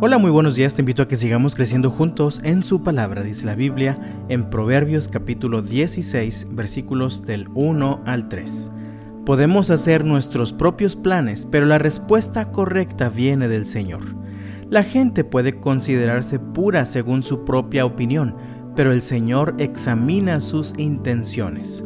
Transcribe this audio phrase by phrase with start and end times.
[0.00, 0.74] Hola, muy buenos días.
[0.74, 3.96] Te invito a que sigamos creciendo juntos en su palabra, dice la Biblia,
[4.28, 8.72] en Proverbios capítulo 16, versículos del 1 al 3.
[9.24, 14.02] Podemos hacer nuestros propios planes, pero la respuesta correcta viene del Señor.
[14.68, 18.34] La gente puede considerarse pura según su propia opinión,
[18.74, 21.84] pero el Señor examina sus intenciones.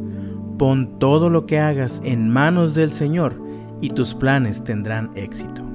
[0.59, 3.41] Pon todo lo que hagas en manos del Señor
[3.83, 5.68] y tus planes tendrán éxito.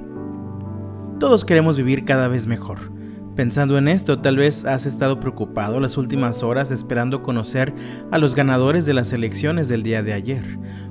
[1.24, 2.92] Todos queremos vivir cada vez mejor.
[3.34, 7.72] Pensando en esto, tal vez has estado preocupado las últimas horas esperando conocer
[8.10, 10.44] a los ganadores de las elecciones del día de ayer.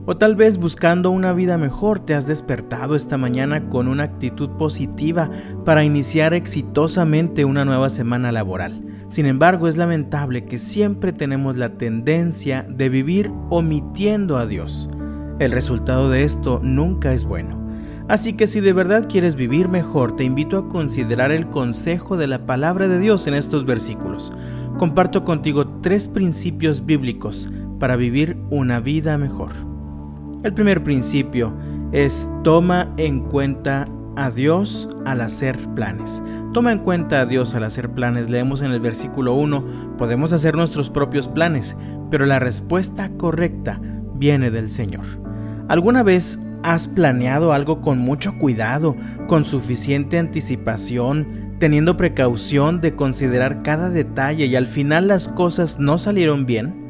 [0.08, 4.50] O tal vez buscando una vida mejor te has despertado esta mañana con una actitud
[4.58, 5.30] positiva
[5.66, 8.84] para iniciar exitosamente una nueva semana laboral.
[9.10, 14.90] Sin embargo, es lamentable que siempre tenemos la tendencia de vivir omitiendo a Dios.
[15.38, 17.63] El resultado de esto nunca es bueno.
[18.08, 22.28] Así que si de verdad quieres vivir mejor, te invito a considerar el consejo de
[22.28, 24.32] la palabra de Dios en estos versículos.
[24.78, 29.52] Comparto contigo tres principios bíblicos para vivir una vida mejor.
[30.44, 31.54] El primer principio
[31.94, 36.22] es toma en cuenta a Dios al hacer planes.
[36.54, 38.30] Toma en cuenta a Dios al hacer planes.
[38.30, 41.76] Leemos en el versículo 1, podemos hacer nuestros propios planes,
[42.12, 43.80] pero la respuesta correcta
[44.16, 45.06] viene del Señor.
[45.70, 48.96] ¿Alguna vez has planeado algo con mucho cuidado,
[49.28, 55.98] con suficiente anticipación, teniendo precaución de considerar cada detalle y al final las cosas no
[55.98, 56.82] salieron bien?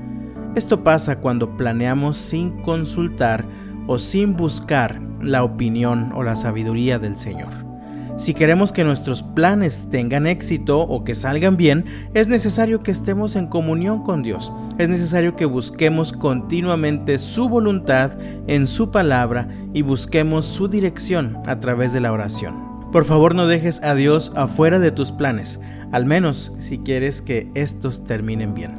[0.55, 3.45] Esto pasa cuando planeamos sin consultar
[3.87, 7.72] o sin buscar la opinión o la sabiduría del Señor.
[8.15, 13.35] Si queremos que nuestros planes tengan éxito o que salgan bien, es necesario que estemos
[13.35, 14.51] en comunión con Dios.
[14.77, 18.11] Es necesario que busquemos continuamente su voluntad
[18.47, 22.91] en su palabra y busquemos su dirección a través de la oración.
[22.91, 25.59] Por favor no dejes a Dios afuera de tus planes,
[25.91, 28.73] al menos si quieres que estos terminen bien.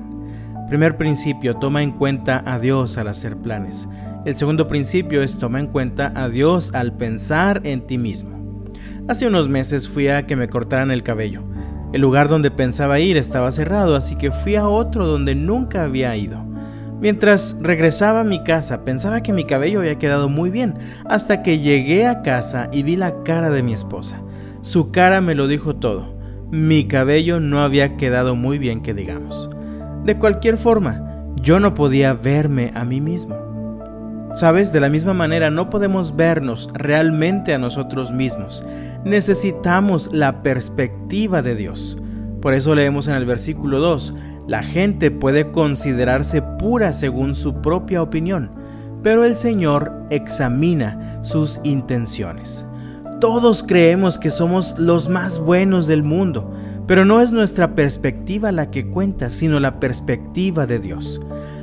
[0.69, 3.89] Primer principio, toma en cuenta a Dios al hacer planes.
[4.25, 8.44] El segundo principio es toma en cuenta a Dios al pensar en ti mismo.
[9.07, 11.43] Hace unos meses fui a que me cortaran el cabello.
[11.93, 16.17] El lugar donde pensaba ir estaba cerrado, así que fui a otro donde nunca había
[16.17, 16.43] ido.
[17.03, 21.59] Mientras regresaba a mi casa, pensaba que mi cabello había quedado muy bien, hasta que
[21.59, 24.23] llegué a casa y vi la cara de mi esposa.
[24.63, 26.15] Su cara me lo dijo todo.
[26.51, 29.51] Mi cabello no había quedado muy bien, que digamos.
[30.07, 33.54] De cualquier forma, yo no podía verme a mí mismo.
[34.35, 38.65] Sabes, de la misma manera no podemos vernos realmente a nosotros mismos.
[39.05, 41.97] Necesitamos la perspectiva de Dios.
[42.43, 44.13] Por eso leemos en el versículo 2,
[44.47, 48.51] la gente puede considerarse pura según su propia opinión,
[49.03, 52.67] pero el Señor examina sus intenciones.
[53.21, 56.53] Todos creemos que somos los más buenos del mundo,
[56.87, 61.21] pero no es nuestra perspectiva la que cuenta, sino la perspectiva de Dios.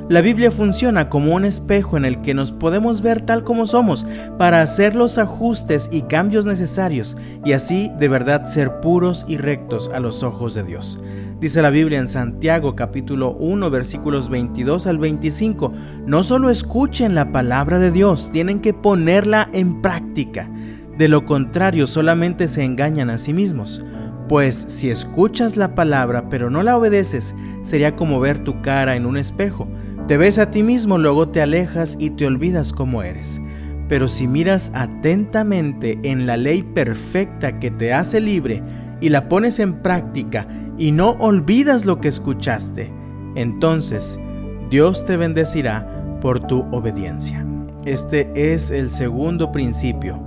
[0.08, 4.04] La Biblia funciona como un espejo en el que nos podemos ver tal como somos
[4.36, 9.90] para hacer los ajustes y cambios necesarios y así de verdad ser puros y rectos
[9.94, 10.98] a los ojos de Dios.
[11.40, 15.72] Dice la Biblia en Santiago capítulo 1 versículos 22 al 25,
[16.04, 20.50] no solo escuchen la palabra de Dios, tienen que ponerla en práctica.
[20.98, 23.82] De lo contrario, solamente se engañan a sí mismos.
[24.28, 29.06] Pues si escuchas la palabra pero no la obedeces, sería como ver tu cara en
[29.06, 29.68] un espejo
[30.12, 33.40] te ves a ti mismo, luego te alejas y te olvidas cómo eres.
[33.88, 38.62] Pero si miras atentamente en la ley perfecta que te hace libre
[39.00, 40.46] y la pones en práctica
[40.76, 42.92] y no olvidas lo que escuchaste,
[43.36, 44.20] entonces
[44.68, 47.46] Dios te bendecirá por tu obediencia.
[47.86, 50.22] Este es el segundo principio.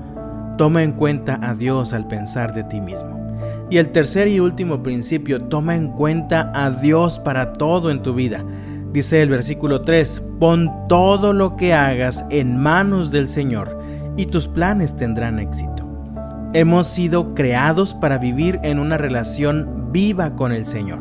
[0.57, 3.23] Toma en cuenta a Dios al pensar de ti mismo.
[3.69, 8.15] Y el tercer y último principio, toma en cuenta a Dios para todo en tu
[8.15, 8.43] vida.
[8.95, 13.77] Dice el versículo 3, pon todo lo que hagas en manos del Señor
[14.15, 15.85] y tus planes tendrán éxito.
[16.53, 20.99] Hemos sido creados para vivir en una relación viva con el Señor.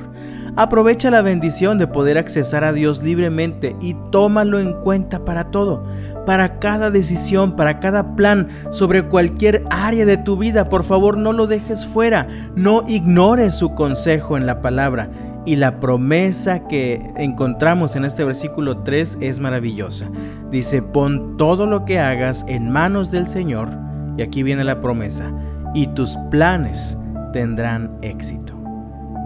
[0.56, 5.84] Aprovecha la bendición de poder accesar a Dios libremente y tómalo en cuenta para todo,
[6.26, 10.68] para cada decisión, para cada plan, sobre cualquier área de tu vida.
[10.68, 12.26] Por favor, no lo dejes fuera,
[12.56, 15.10] no ignores su consejo en la palabra
[15.46, 20.10] y la promesa que encontramos en este versículo 3 es maravillosa.
[20.50, 23.68] Dice, pon todo lo que hagas en manos del Señor,
[24.16, 25.32] y aquí viene la promesa,
[25.74, 26.96] y tus planes
[27.32, 28.54] tendrán éxito.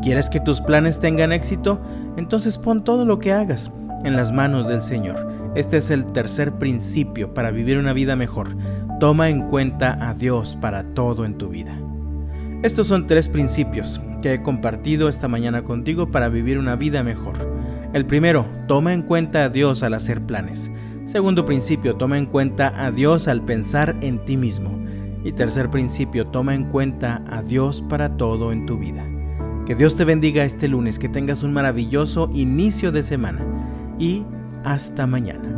[0.02, 1.80] ¿Quieres que tus planes tengan éxito?
[2.16, 3.70] Entonces pon todo lo que hagas
[4.04, 5.28] en las manos del Señor.
[5.54, 8.56] Este es el tercer principio para vivir una vida mejor.
[9.00, 11.78] Toma en cuenta a Dios para todo en tu vida.
[12.62, 17.36] Estos son tres principios que he compartido esta mañana contigo para vivir una vida mejor.
[17.92, 20.72] El primero, toma en cuenta a Dios al hacer planes.
[21.04, 24.76] Segundo principio, toma en cuenta a Dios al pensar en ti mismo.
[25.22, 29.06] Y tercer principio, toma en cuenta a Dios para todo en tu vida.
[29.64, 33.46] Que Dios te bendiga este lunes, que tengas un maravilloso inicio de semana
[34.00, 34.24] y
[34.64, 35.57] hasta mañana.